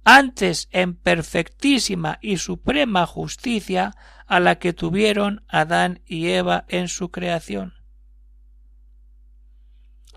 antes 0.03 0.67
en 0.71 0.95
perfectísima 0.95 2.17
y 2.19 2.37
suprema 2.37 3.05
justicia 3.05 3.93
a 4.25 4.39
la 4.39 4.57
que 4.57 4.73
tuvieron 4.73 5.43
Adán 5.47 6.01
y 6.07 6.29
Eva 6.29 6.65
en 6.67 6.87
su 6.87 7.11
creación. 7.11 7.74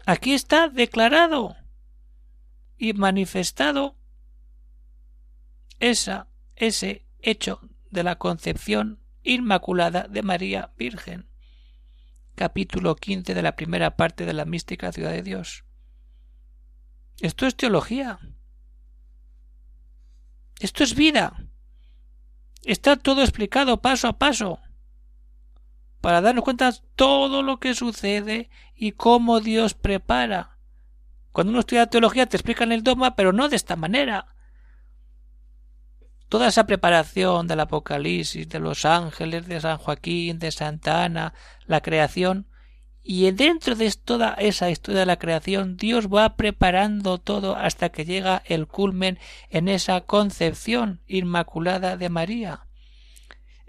Aquí 0.09 0.33
está 0.33 0.71
declarado 0.71 1.55
y 2.79 2.95
manifestado 2.95 3.99
esa, 5.81 6.29
ese 6.57 7.07
hecho 7.19 7.61
de 7.91 8.05
la 8.05 8.17
concepción 8.17 9.03
inmaculada 9.23 10.09
de 10.09 10.23
María 10.23 10.73
Virgen. 10.79 11.29
Capítulo 12.37 12.97
quince 12.97 13.35
de 13.35 13.43
la 13.43 13.55
primera 13.55 13.99
parte 13.99 14.25
de 14.25 14.33
la 14.33 14.47
mística 14.47 14.93
ciudad 14.93 15.12
de 15.12 15.23
Dios. 15.23 15.67
Esto 17.21 17.47
es 17.47 17.55
teología. 17.55 18.19
Esto 20.59 20.85
es 20.85 20.95
vida. 20.95 21.50
Está 22.65 22.97
todo 22.97 23.21
explicado 23.21 23.83
paso 23.83 24.09
a 24.09 24.19
paso 24.19 24.59
para 26.00 26.21
darnos 26.21 26.45
cuenta 26.45 26.73
todo 26.97 27.43
lo 27.43 27.59
que 27.59 27.75
sucede 27.75 28.50
y 28.75 28.93
cómo 28.93 29.40
Dios 29.40 29.75
prepara. 29.75 30.59
Cuando 31.33 31.50
uno 31.50 31.61
estudia 31.61 31.87
teología 31.87 32.26
te 32.26 32.37
explican 32.37 32.73
el 32.73 32.83
dogma, 32.83 33.14
pero 33.14 33.33
no 33.33 33.49
de 33.49 33.57
esta 33.57 33.76
manera. 33.76 34.35
Toda 36.28 36.49
esa 36.49 36.67
preparación 36.67 37.47
del 37.47 37.61
Apocalipsis, 37.61 38.49
de 38.49 38.61
los 38.61 38.85
ángeles, 38.85 39.47
de 39.47 39.61
San 39.61 39.78
Joaquín, 39.78 40.38
de 40.38 40.52
Santa 40.52 41.05
Ana, 41.05 41.33
la 41.67 41.81
creación, 41.81 42.49
y 43.02 43.31
dentro 43.31 43.75
de 43.75 43.90
toda 43.93 44.35
esa 44.35 44.69
historia 44.69 45.00
de 45.00 45.07
la 45.07 45.19
creación, 45.19 45.78
Dios 45.78 46.09
va 46.09 46.37
preparando 46.37 47.17
todo 47.17 47.57
hasta 47.57 47.88
que 47.88 48.05
llega 48.05 48.43
el 48.45 48.67
culmen 48.67 49.19
en 49.49 49.69
esa 49.69 50.02
concepción 50.02 51.00
inmaculada 51.07 51.97
de 51.97 52.11
María. 52.11 52.68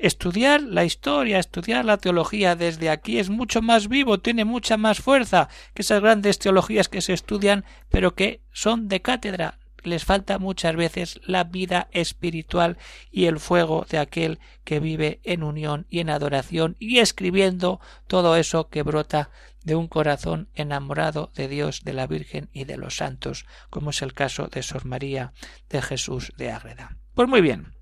Estudiar 0.02 0.62
la 0.62 0.86
historia, 0.86 1.40
estudiar 1.40 1.84
la 1.84 1.98
teología 1.98 2.56
desde 2.56 2.90
aquí 2.90 3.20
es 3.20 3.30
mucho 3.30 3.62
más 3.62 3.90
vivo, 3.90 4.22
tiene 4.22 4.46
mucha 4.46 4.78
más 4.78 5.00
fuerza 5.00 5.50
que 5.74 5.82
esas 5.82 6.02
grandes 6.02 6.40
teologías 6.40 6.88
que 6.88 7.02
se 7.02 7.12
estudian, 7.12 7.66
pero 7.90 8.16
que 8.16 8.42
son 8.54 8.88
de 8.88 9.02
cátedra. 9.02 9.60
les 9.84 10.06
falta 10.06 10.40
muchas 10.40 10.76
veces 10.78 11.20
la 11.26 11.44
vida 11.44 11.90
espiritual 11.92 12.78
y 13.12 13.26
el 13.26 13.40
fuego 13.40 13.86
de 13.90 13.98
aquel 13.98 14.40
que 14.64 14.80
vive 14.80 15.20
en 15.24 15.44
unión 15.44 15.86
y 15.90 16.00
en 16.00 16.10
adoración 16.10 16.78
y 16.80 17.00
escribiendo 17.00 17.82
todo 18.08 18.38
eso 18.38 18.70
que 18.70 18.84
brota 18.84 19.32
de 19.66 19.76
un 19.76 19.90
corazón 19.90 20.48
enamorado 20.54 21.32
de 21.36 21.50
Dios, 21.50 21.84
de 21.84 21.92
la 21.92 22.08
Virgen 22.08 22.50
y 22.54 22.64
de 22.64 22.78
los 22.78 22.96
santos, 22.96 23.46
como 23.70 23.90
es 23.90 24.02
el 24.02 24.14
caso 24.14 24.48
de 24.48 24.64
Sor 24.64 24.86
María 24.86 25.34
de 25.70 25.82
Jesús 25.82 26.32
de 26.38 26.52
Ágreda. 26.52 26.98
Pues 27.16 27.28
muy 27.28 27.42
bien. 27.42 27.79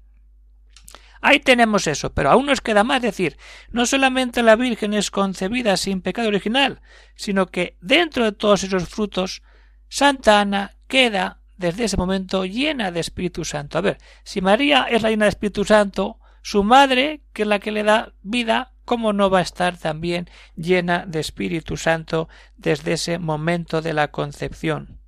Ahí 1.21 1.39
tenemos 1.39 1.87
eso, 1.87 2.13
pero 2.13 2.29
aún 2.29 2.45
nos 2.45 2.61
queda 2.61 2.83
más 2.83 3.01
decir, 3.01 3.37
no 3.69 3.85
solamente 3.85 4.43
la 4.43 4.55
Virgen 4.55 4.93
es 4.93 5.11
concebida 5.11 5.77
sin 5.77 6.01
pecado 6.01 6.27
original, 6.27 6.81
sino 7.15 7.47
que 7.47 7.77
dentro 7.81 8.25
de 8.25 8.31
todos 8.31 8.63
esos 8.63 8.87
frutos, 8.87 9.41
Santa 9.89 10.41
Ana 10.41 10.75
queda 10.87 11.41
desde 11.57 11.85
ese 11.85 11.97
momento 11.97 12.45
llena 12.45 12.91
de 12.91 12.99
Espíritu 12.99 13.43
Santo. 13.43 13.77
A 13.77 13.81
ver, 13.81 13.97
si 14.23 14.41
María 14.41 14.87
es 14.89 15.01
la 15.01 15.09
llena 15.09 15.25
de 15.25 15.29
Espíritu 15.29 15.65
Santo, 15.65 16.19
su 16.41 16.63
madre, 16.63 17.23
que 17.33 17.41
es 17.41 17.47
la 17.47 17.59
que 17.59 17.71
le 17.71 17.83
da 17.83 18.13
vida, 18.21 18.73
¿cómo 18.85 19.11
no 19.11 19.29
va 19.29 19.39
a 19.39 19.41
estar 19.41 19.77
también 19.77 20.29
llena 20.55 21.05
de 21.05 21.19
Espíritu 21.19 21.77
Santo 21.77 22.29
desde 22.55 22.93
ese 22.93 23.19
momento 23.19 23.81
de 23.81 23.93
la 23.93 24.09
concepción? 24.11 25.01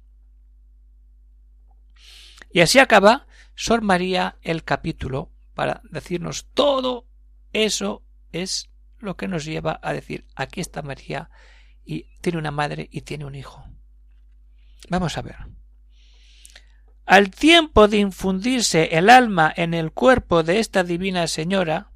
Y 2.51 2.61
así 2.61 2.79
acaba 2.79 3.27
Sor 3.55 3.81
María 3.81 4.37
el 4.41 4.63
capítulo 4.63 5.31
para 5.59 5.81
decirnos 5.91 6.47
todo 6.53 7.05
eso 7.51 8.05
es 8.31 8.69
lo 8.97 9.17
que 9.17 9.27
nos 9.27 9.43
lleva 9.43 9.77
a 9.83 9.91
decir 9.91 10.25
aquí 10.33 10.61
está 10.61 10.81
María 10.81 11.29
y 11.83 12.03
tiene 12.21 12.37
una 12.37 12.49
madre 12.49 12.87
y 12.89 13.01
tiene 13.01 13.25
un 13.25 13.35
hijo. 13.35 13.65
Vamos 14.87 15.17
a 15.17 15.21
ver. 15.21 15.35
Al 17.05 17.29
tiempo 17.29 17.89
de 17.89 17.97
infundirse 17.97 18.97
el 18.97 19.09
alma 19.09 19.53
en 19.53 19.73
el 19.73 19.91
cuerpo 19.91 20.43
de 20.43 20.59
esta 20.59 20.85
divina 20.85 21.27
señora, 21.27 21.91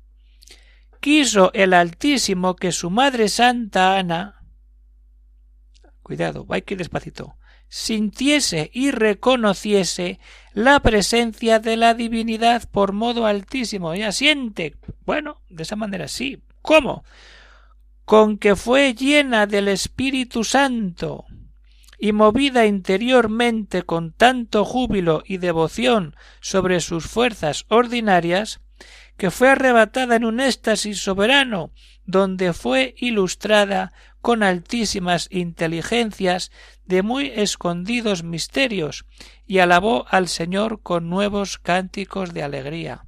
quiso 0.99 1.53
el 1.53 1.73
Altísimo 1.73 2.57
que 2.57 2.73
su 2.73 2.89
Madre 2.89 3.29
Santa 3.29 3.97
Ana 3.97 4.43
cuidado, 6.01 6.45
hay 6.49 6.63
que 6.63 6.75
despacito 6.75 7.37
sintiese 7.73 8.69
y 8.71 8.91
reconociese 8.91 10.19
la 10.53 10.79
presencia 10.81 11.57
de 11.57 11.75
la 11.75 11.95
divinidad 11.95 12.69
por 12.69 12.93
modo 12.93 13.25
altísimo. 13.25 13.95
Ya 13.95 14.11
siente. 14.11 14.75
Bueno, 15.07 15.41
de 15.49 15.63
esa 15.63 15.75
manera 15.75 16.07
sí. 16.07 16.43
¿Cómo? 16.61 17.03
Con 18.05 18.37
que 18.37 18.55
fue 18.55 18.93
llena 18.93 19.47
del 19.47 19.69
Espíritu 19.69 20.43
Santo 20.43 21.25
y 21.97 22.11
movida 22.11 22.67
interiormente 22.67 23.81
con 23.81 24.11
tanto 24.11 24.65
júbilo 24.65 25.23
y 25.25 25.37
devoción 25.37 26.15
sobre 26.41 26.79
sus 26.79 27.07
fuerzas 27.07 27.65
ordinarias, 27.69 28.61
que 29.17 29.31
fue 29.31 29.49
arrebatada 29.49 30.15
en 30.15 30.25
un 30.25 30.41
éxtasis 30.41 30.99
soberano, 30.99 31.71
donde 32.05 32.53
fue 32.53 32.93
ilustrada 32.97 33.93
con 34.23 34.41
altísimas 34.41 35.27
inteligencias 35.31 36.49
de 36.85 37.03
muy 37.03 37.27
escondidos 37.35 38.23
misterios, 38.23 39.05
y 39.45 39.59
alabó 39.59 40.05
al 40.07 40.29
Señor 40.29 40.81
con 40.81 41.09
nuevos 41.09 41.57
cánticos 41.57 42.33
de 42.33 42.41
alegría. 42.41 43.05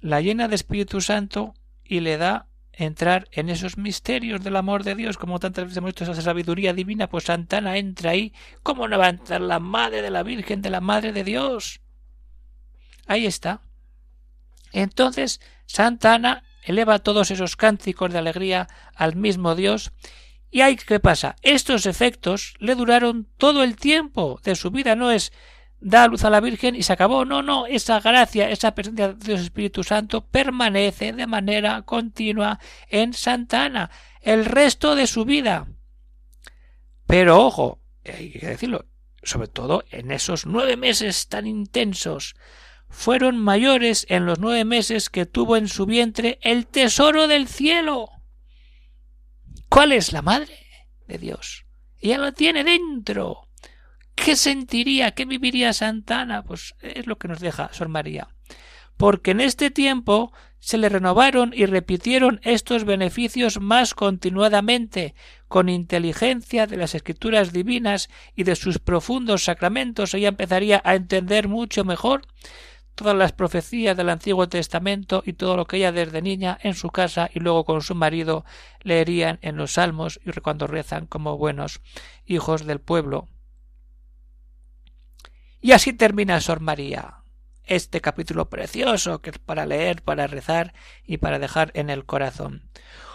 La 0.00 0.20
llena 0.20 0.46
de 0.46 0.54
Espíritu 0.54 1.00
Santo 1.00 1.54
y 1.82 1.98
le 1.98 2.16
da 2.16 2.46
entrar 2.70 3.26
en 3.32 3.48
esos 3.48 3.76
misterios 3.76 4.40
del 4.44 4.54
amor 4.54 4.84
de 4.84 4.94
Dios, 4.94 5.18
como 5.18 5.40
tantas 5.40 5.64
veces 5.64 5.78
hemos 5.78 5.88
visto 5.88 6.04
esa 6.04 6.22
sabiduría 6.22 6.72
divina, 6.72 7.08
pues 7.08 7.24
Santana 7.24 7.76
entra 7.76 8.12
ahí. 8.12 8.32
¿Cómo 8.62 8.86
no 8.86 8.98
va 8.98 9.06
a 9.06 9.10
entrar 9.10 9.40
la 9.40 9.58
madre 9.58 10.00
de 10.00 10.10
la 10.10 10.22
Virgen, 10.22 10.62
de 10.62 10.70
la 10.70 10.80
madre 10.80 11.12
de 11.12 11.24
Dios? 11.24 11.80
Ahí 13.08 13.26
está. 13.26 13.62
Entonces, 14.70 15.40
Santa 15.66 16.14
Ana 16.14 16.44
eleva 16.66 16.98
todos 16.98 17.30
esos 17.30 17.56
cánticos 17.56 18.12
de 18.12 18.18
alegría 18.18 18.68
al 18.94 19.16
mismo 19.16 19.54
Dios. 19.54 19.92
¿Y 20.50 20.60
ahí 20.60 20.76
qué 20.76 21.00
pasa? 21.00 21.36
Estos 21.42 21.86
efectos 21.86 22.54
le 22.58 22.74
duraron 22.74 23.28
todo 23.38 23.62
el 23.62 23.76
tiempo 23.76 24.40
de 24.44 24.54
su 24.54 24.70
vida, 24.70 24.94
no 24.94 25.10
es 25.10 25.32
da 25.80 26.08
luz 26.08 26.24
a 26.24 26.30
la 26.30 26.40
Virgen 26.40 26.74
y 26.74 26.82
se 26.82 26.92
acabó. 26.92 27.24
No, 27.24 27.42
no, 27.42 27.66
esa 27.66 28.00
gracia, 28.00 28.50
esa 28.50 28.74
presencia 28.74 29.08
de 29.08 29.14
Dios 29.14 29.40
Espíritu 29.40 29.84
Santo 29.84 30.26
permanece 30.26 31.12
de 31.12 31.26
manera 31.26 31.82
continua 31.82 32.58
en 32.88 33.12
Santa 33.14 33.64
Ana 33.64 33.90
el 34.20 34.44
resto 34.44 34.94
de 34.94 35.06
su 35.06 35.24
vida. 35.24 35.68
Pero 37.06 37.44
ojo, 37.44 37.80
hay 38.04 38.32
que 38.32 38.46
decirlo, 38.48 38.86
sobre 39.22 39.48
todo 39.48 39.84
en 39.90 40.10
esos 40.10 40.46
nueve 40.46 40.76
meses 40.76 41.28
tan 41.28 41.46
intensos, 41.46 42.34
fueron 42.88 43.38
mayores 43.38 44.06
en 44.08 44.26
los 44.26 44.38
nueve 44.38 44.64
meses 44.64 45.10
que 45.10 45.26
tuvo 45.26 45.56
en 45.56 45.68
su 45.68 45.86
vientre 45.86 46.38
el 46.42 46.66
tesoro 46.66 47.28
del 47.28 47.48
cielo. 47.48 48.08
¿Cuál 49.68 49.92
es 49.92 50.12
la 50.12 50.22
madre 50.22 50.58
de 51.06 51.18
Dios? 51.18 51.66
Ella 51.98 52.18
lo 52.18 52.32
tiene 52.32 52.64
dentro. 52.64 53.48
¿Qué 54.14 54.36
sentiría, 54.36 55.12
qué 55.12 55.24
viviría 55.24 55.72
Santana? 55.72 56.42
Pues 56.42 56.74
es 56.80 57.06
lo 57.06 57.18
que 57.18 57.28
nos 57.28 57.40
deja 57.40 57.70
Sor 57.72 57.88
María. 57.88 58.28
Porque 58.96 59.32
en 59.32 59.40
este 59.40 59.70
tiempo 59.70 60.32
se 60.58 60.78
le 60.78 60.88
renovaron 60.88 61.52
y 61.54 61.66
repitieron 61.66 62.40
estos 62.42 62.84
beneficios 62.84 63.60
más 63.60 63.94
continuadamente, 63.94 65.14
con 65.48 65.68
inteligencia 65.68 66.66
de 66.66 66.76
las 66.76 66.94
escrituras 66.94 67.52
divinas 67.52 68.08
y 68.34 68.44
de 68.44 68.56
sus 68.56 68.78
profundos 68.78 69.44
sacramentos, 69.44 70.14
ella 70.14 70.28
empezaría 70.28 70.80
a 70.84 70.94
entender 70.94 71.46
mucho 71.46 71.84
mejor 71.84 72.22
todas 72.96 73.14
las 73.14 73.32
profecías 73.32 73.96
del 73.96 74.08
Antiguo 74.08 74.48
Testamento 74.48 75.22
y 75.24 75.34
todo 75.34 75.56
lo 75.56 75.66
que 75.66 75.76
ella 75.76 75.92
desde 75.92 76.20
niña 76.20 76.58
en 76.60 76.74
su 76.74 76.90
casa 76.90 77.30
y 77.32 77.38
luego 77.38 77.64
con 77.64 77.82
su 77.82 77.94
marido 77.94 78.44
leerían 78.82 79.38
en 79.42 79.56
los 79.56 79.74
salmos 79.74 80.18
y 80.24 80.32
cuando 80.40 80.66
rezan 80.66 81.06
como 81.06 81.38
buenos 81.38 81.80
hijos 82.26 82.66
del 82.66 82.80
pueblo 82.80 83.28
y 85.66 85.72
así 85.72 85.92
termina 85.92 86.40
Sor 86.40 86.60
María, 86.60 87.24
este 87.64 88.00
capítulo 88.00 88.48
precioso 88.48 89.20
que 89.20 89.30
es 89.30 89.38
para 89.38 89.66
leer, 89.66 90.02
para 90.02 90.28
rezar 90.28 90.74
y 91.04 91.16
para 91.16 91.40
dejar 91.40 91.72
en 91.74 91.90
el 91.90 92.04
corazón. 92.04 92.70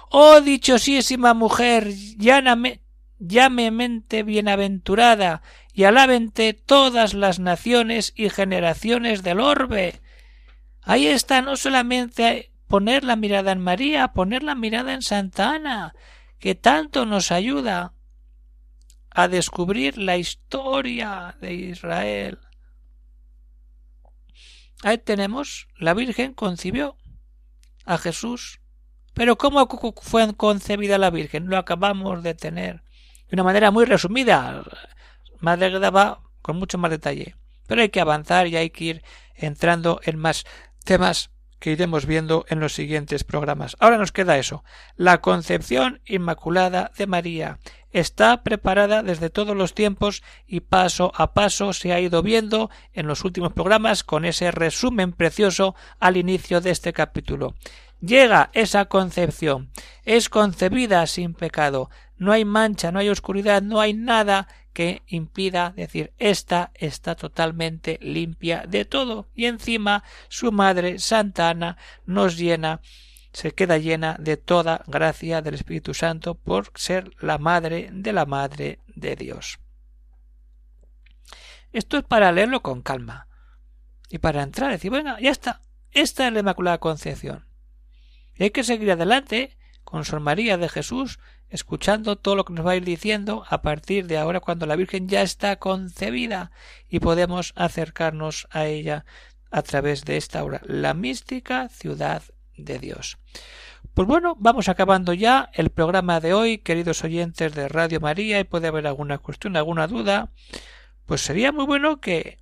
Oh 0.10 0.42
dichosísima 0.42 1.34
mujer, 1.34 1.88
lláname, 2.18 2.82
llamemente 3.22 4.24
bienaventurada, 4.24 5.42
y 5.74 5.86
alábente 5.86 6.54
todas 6.54 7.14
las 7.14 7.40
naciones 7.40 8.14
y 8.16 8.30
generaciones 8.30 9.24
del 9.24 9.40
orbe. 9.40 10.02
Ahí 10.82 11.08
está 11.08 11.42
no 11.42 11.56
solamente 11.56 12.52
poner 12.68 13.04
la 13.04 13.16
mirada 13.16 13.52
en 13.52 13.60
María, 13.60 14.10
poner 14.10 14.44
la 14.44 14.56
mirada 14.56 14.94
en 14.94 15.02
Santa 15.02 15.52
Ana, 15.52 15.94
que 16.40 16.56
tanto 16.56 17.06
nos 17.06 17.32
ayuda 17.32 17.94
a 19.12 19.28
descubrir 19.28 19.98
la 19.98 20.18
historia 20.18 21.38
de 21.40 21.54
Israel. 21.54 22.40
Ahí 24.84 24.98
tenemos, 24.98 25.68
la 25.78 25.94
Virgen 25.94 26.34
concibió 26.34 26.98
a 27.86 27.98
Jesús. 27.98 28.62
Pero 29.14 29.38
¿cómo 29.38 29.68
fue 30.02 30.34
concebida 30.36 30.98
la 30.98 31.12
Virgen? 31.12 31.48
Lo 31.48 31.58
acabamos 31.58 32.24
de 32.24 32.34
tener 32.34 32.84
de 33.32 33.36
una 33.36 33.44
manera 33.44 33.72
muy 33.72 33.86
resumida. 33.86 34.62
Madre 35.40 35.80
va 35.90 36.20
con 36.42 36.58
mucho 36.58 36.78
más 36.78 36.92
detalle. 36.92 37.36
Pero 37.66 37.82
hay 37.82 37.90
que 37.90 38.02
avanzar 38.02 38.48
y 38.48 38.58
hay 38.58 38.70
que 38.70 38.84
ir 38.84 39.04
entrando 39.36 40.02
en 40.04 40.20
más 40.20 40.44
temas 40.84 41.32
que 41.60 41.72
iremos 41.72 42.06
viendo 42.06 42.44
en 42.50 42.60
los 42.60 42.74
siguientes 42.74 43.24
programas. 43.24 43.78
Ahora 43.80 43.98
nos 43.98 44.12
queda 44.12 44.38
eso, 44.38 44.64
la 44.98 45.22
concepción 45.22 46.02
inmaculada 46.06 46.92
de 46.98 47.08
María. 47.08 47.60
Está 47.92 48.44
preparada 48.44 49.04
desde 49.04 49.30
todos 49.30 49.56
los 49.56 49.74
tiempos 49.76 50.24
y 50.48 50.62
paso 50.62 51.14
a 51.16 51.34
paso 51.34 51.72
se 51.72 51.94
ha 51.94 52.00
ido 52.00 52.24
viendo 52.24 52.70
en 52.94 53.08
los 53.08 53.24
últimos 53.24 53.54
programas 53.54 54.04
con 54.04 54.26
ese 54.26 54.50
resumen 54.52 55.14
precioso 55.14 55.76
al 56.00 56.18
inicio 56.18 56.62
de 56.62 56.72
este 56.72 56.94
capítulo. 56.94 57.54
Llega 58.02 58.50
esa 58.54 58.86
concepción, 58.86 59.70
es 60.04 60.30
concebida 60.30 61.06
sin 61.06 61.36
pecado, 61.36 61.92
no 62.22 62.32
hay 62.32 62.46
mancha, 62.46 62.92
no 62.92 63.00
hay 63.00 63.10
oscuridad, 63.10 63.64
no 63.64 63.82
hay 63.82 63.96
nada 63.96 64.48
que 64.74 65.02
impida 65.08 65.74
decir 65.76 66.14
esta 66.20 66.70
está 66.76 67.16
totalmente 67.16 67.98
limpia 68.00 68.64
de 68.68 68.86
todo 68.86 69.28
y 69.34 69.46
encima 69.46 70.04
su 70.30 70.52
madre 70.52 71.00
Santa 71.00 71.50
Ana 71.50 71.78
nos 72.06 72.38
llena 72.38 72.80
se 73.34 73.54
queda 73.54 73.80
llena 73.80 74.18
de 74.20 74.38
toda 74.38 74.84
gracia 74.86 75.42
del 75.42 75.56
Espíritu 75.56 75.96
Santo 75.96 76.36
por 76.36 76.72
ser 76.76 77.12
la 77.22 77.40
madre 77.40 77.90
de 77.92 78.14
la 78.14 78.28
madre 78.28 78.78
de 78.86 79.16
Dios. 79.16 79.58
Esto 81.74 81.98
es 81.98 82.04
para 82.04 82.32
leerlo 82.32 82.62
con 82.62 82.84
calma 82.84 83.30
y 84.10 84.20
para 84.20 84.44
entrar 84.44 84.70
y 84.70 84.74
decir, 84.74 84.92
bueno, 84.92 85.18
ya 85.20 85.32
está, 85.32 85.64
esta 85.90 86.28
es 86.28 86.34
la 86.34 86.42
Inmaculada 86.42 86.78
Concepción. 86.78 87.48
Y 88.36 88.44
hay 88.44 88.52
que 88.52 88.64
seguir 88.64 88.92
adelante 88.92 89.58
con 89.84 90.06
Sor 90.06 90.20
María 90.20 90.58
de 90.58 90.70
Jesús, 90.70 91.20
escuchando 91.50 92.18
todo 92.18 92.36
lo 92.36 92.46
que 92.46 92.54
nos 92.54 92.66
va 92.66 92.72
a 92.72 92.76
ir 92.76 92.86
diciendo 92.86 93.44
a 93.50 93.62
partir 93.62 94.08
de 94.08 94.18
ahora 94.18 94.40
cuando 94.40 94.66
la 94.66 94.76
Virgen 94.76 95.08
ya 95.08 95.22
está 95.22 95.58
concebida 95.58 96.52
y 96.90 97.00
podemos 97.00 97.54
acercarnos 97.56 98.48
a 98.52 98.66
ella 98.66 99.06
a 99.52 99.62
través 99.62 100.06
de 100.06 100.18
esta 100.18 100.44
obra, 100.44 100.62
la 100.64 100.94
mística 100.94 101.68
ciudad 101.70 102.24
de 102.56 102.80
Dios. 102.80 103.18
Pues 103.94 104.08
bueno, 104.08 104.38
vamos 104.40 104.70
acabando 104.70 105.12
ya 105.12 105.50
el 105.54 105.70
programa 105.70 106.22
de 106.22 106.34
hoy, 106.34 106.60
queridos 106.60 107.04
oyentes 107.04 107.54
de 107.54 107.68
Radio 107.68 108.00
María, 108.00 108.40
y 108.40 108.46
puede 108.46 108.70
haber 108.70 108.88
alguna 108.88 109.18
cuestión, 109.18 109.58
alguna 109.58 109.88
duda, 109.88 110.32
pues 111.06 111.22
sería 111.22 111.52
muy 111.52 111.66
bueno 111.66 112.00
que 112.00 112.40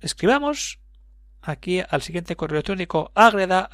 escribamos 0.00 0.80
aquí 1.48 1.82
al 1.88 2.02
siguiente 2.02 2.36
correo 2.36 2.56
electrónico 2.56 3.10
agreda 3.14 3.68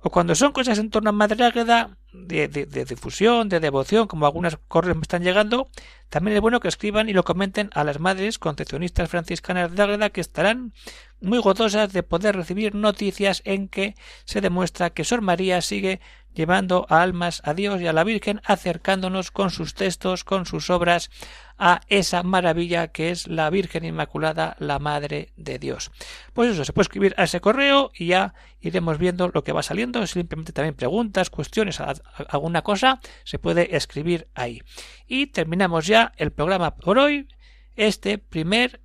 o 0.00 0.10
cuando 0.10 0.34
son 0.34 0.52
cosas 0.52 0.78
en 0.78 0.90
torno 0.90 1.10
a 1.10 1.12
Madre 1.12 1.44
Águeda 1.44 1.96
de, 2.12 2.48
de, 2.48 2.84
difusión, 2.84 3.48
de 3.48 3.60
devoción, 3.60 4.06
como 4.06 4.26
algunas 4.26 4.56
correos 4.68 4.96
me 4.96 5.02
están 5.02 5.22
llegando, 5.22 5.68
también 6.08 6.36
es 6.36 6.40
bueno 6.40 6.60
que 6.60 6.68
escriban 6.68 7.08
y 7.08 7.12
lo 7.12 7.24
comenten 7.24 7.70
a 7.74 7.84
las 7.84 7.98
madres 7.98 8.38
concepcionistas 8.38 9.10
franciscanas 9.10 9.74
de 9.74 9.82
Águeda 9.82 10.10
que 10.10 10.20
estarán 10.20 10.72
muy 11.20 11.38
gozosas 11.38 11.92
de 11.92 12.02
poder 12.02 12.36
recibir 12.36 12.74
noticias 12.74 13.42
en 13.44 13.68
que 13.68 13.94
se 14.24 14.40
demuestra 14.40 14.90
que 14.90 15.04
Sor 15.04 15.20
María 15.20 15.60
sigue 15.62 16.00
llevando 16.38 16.86
a 16.88 17.02
almas 17.02 17.42
a 17.44 17.52
Dios 17.52 17.80
y 17.82 17.88
a 17.88 17.92
la 17.92 18.04
Virgen, 18.04 18.40
acercándonos 18.44 19.30
con 19.30 19.50
sus 19.50 19.74
textos, 19.74 20.24
con 20.24 20.46
sus 20.46 20.70
obras, 20.70 21.10
a 21.58 21.80
esa 21.88 22.22
maravilla 22.22 22.88
que 22.88 23.10
es 23.10 23.26
la 23.26 23.50
Virgen 23.50 23.84
Inmaculada, 23.84 24.56
la 24.60 24.78
Madre 24.78 25.32
de 25.36 25.58
Dios. 25.58 25.90
Pues 26.32 26.52
eso, 26.52 26.64
se 26.64 26.72
puede 26.72 26.84
escribir 26.84 27.14
a 27.18 27.24
ese 27.24 27.40
correo 27.40 27.90
y 27.92 28.06
ya 28.06 28.34
iremos 28.60 28.98
viendo 28.98 29.28
lo 29.34 29.42
que 29.42 29.52
va 29.52 29.64
saliendo. 29.64 30.06
Simplemente 30.06 30.52
también 30.52 30.76
preguntas, 30.76 31.28
cuestiones, 31.28 31.80
alguna 31.80 32.62
cosa, 32.62 33.00
se 33.24 33.40
puede 33.40 33.76
escribir 33.76 34.28
ahí. 34.34 34.62
Y 35.08 35.26
terminamos 35.26 35.88
ya 35.88 36.12
el 36.16 36.30
programa 36.30 36.76
por 36.76 36.98
hoy, 36.98 37.26
este 37.74 38.18
primer 38.18 38.80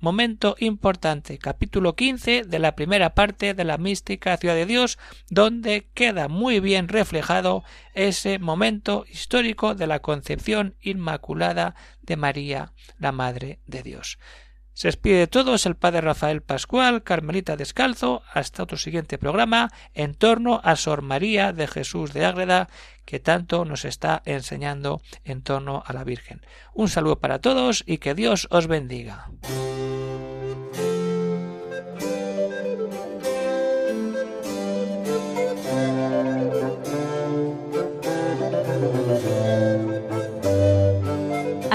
momento 0.00 0.56
importante, 0.58 1.38
capítulo 1.38 1.96
15 1.96 2.42
de 2.44 2.58
la 2.58 2.76
primera 2.76 3.14
parte 3.14 3.54
de 3.54 3.64
la 3.64 3.78
mística 3.78 4.36
ciudad 4.36 4.54
de 4.54 4.66
Dios, 4.66 4.98
donde 5.30 5.88
queda 5.94 6.28
muy 6.28 6.60
bien 6.60 6.88
reflejado 6.88 7.64
ese 7.94 8.38
momento 8.38 9.04
histórico 9.08 9.74
de 9.74 9.86
la 9.86 10.00
concepción 10.00 10.74
inmaculada 10.80 11.74
de 12.02 12.16
María, 12.16 12.72
la 12.98 13.12
Madre 13.12 13.60
de 13.66 13.82
Dios. 13.82 14.18
Se 14.76 14.88
despide 14.88 15.20
de 15.20 15.26
todos 15.26 15.64
el 15.64 15.74
padre 15.74 16.02
Rafael 16.02 16.42
Pascual, 16.42 17.02
Carmelita 17.02 17.56
Descalzo, 17.56 18.22
hasta 18.34 18.62
otro 18.62 18.76
siguiente 18.76 19.16
programa 19.16 19.70
en 19.94 20.14
torno 20.14 20.60
a 20.62 20.76
Sor 20.76 21.00
María 21.00 21.54
de 21.54 21.66
Jesús 21.66 22.12
de 22.12 22.26
Ágreda, 22.26 22.68
que 23.06 23.18
tanto 23.18 23.64
nos 23.64 23.86
está 23.86 24.20
enseñando 24.26 25.00
en 25.24 25.40
torno 25.40 25.82
a 25.86 25.94
la 25.94 26.04
Virgen. 26.04 26.44
Un 26.74 26.90
saludo 26.90 27.20
para 27.20 27.38
todos 27.38 27.84
y 27.86 27.96
que 27.96 28.14
Dios 28.14 28.48
os 28.50 28.66
bendiga. 28.66 29.30